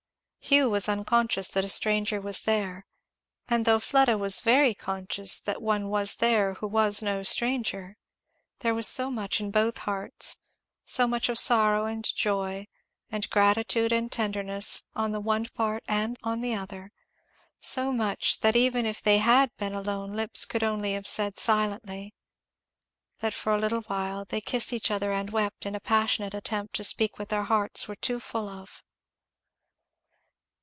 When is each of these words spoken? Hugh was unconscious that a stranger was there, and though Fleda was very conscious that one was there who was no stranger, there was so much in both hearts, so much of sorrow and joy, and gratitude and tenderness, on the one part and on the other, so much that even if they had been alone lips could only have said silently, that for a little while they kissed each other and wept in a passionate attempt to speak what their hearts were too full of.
Hugh 0.43 0.71
was 0.71 0.89
unconscious 0.89 1.47
that 1.49 1.63
a 1.63 1.69
stranger 1.69 2.19
was 2.19 2.41
there, 2.41 2.85
and 3.47 3.63
though 3.63 3.79
Fleda 3.79 4.17
was 4.17 4.39
very 4.41 4.73
conscious 4.73 5.39
that 5.39 5.61
one 5.61 5.87
was 5.87 6.15
there 6.15 6.55
who 6.55 6.67
was 6.67 7.01
no 7.03 7.21
stranger, 7.23 7.95
there 8.59 8.73
was 8.73 8.87
so 8.87 9.11
much 9.11 9.39
in 9.39 9.51
both 9.51 9.77
hearts, 9.77 10.37
so 10.83 11.07
much 11.07 11.29
of 11.29 11.37
sorrow 11.39 11.85
and 11.85 12.13
joy, 12.15 12.67
and 13.11 13.29
gratitude 13.29 13.93
and 13.93 14.11
tenderness, 14.11 14.83
on 14.95 15.11
the 15.11 15.21
one 15.21 15.45
part 15.45 15.83
and 15.87 16.17
on 16.23 16.41
the 16.41 16.55
other, 16.55 16.91
so 17.59 17.91
much 17.93 18.39
that 18.41 18.55
even 18.55 18.85
if 18.85 18.99
they 19.01 19.19
had 19.19 19.55
been 19.57 19.75
alone 19.75 20.13
lips 20.13 20.43
could 20.43 20.63
only 20.63 20.93
have 20.95 21.07
said 21.07 21.37
silently, 21.37 22.13
that 23.19 23.35
for 23.35 23.53
a 23.53 23.59
little 23.59 23.81
while 23.83 24.25
they 24.25 24.41
kissed 24.41 24.73
each 24.73 24.89
other 24.91 25.13
and 25.13 25.29
wept 25.29 25.65
in 25.67 25.75
a 25.75 25.79
passionate 25.79 26.33
attempt 26.33 26.75
to 26.75 26.83
speak 26.83 27.17
what 27.19 27.29
their 27.29 27.43
hearts 27.43 27.87
were 27.87 27.95
too 27.95 28.19
full 28.19 28.49
of. 28.49 28.83